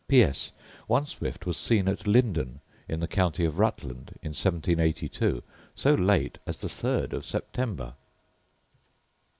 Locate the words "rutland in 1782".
3.59-5.43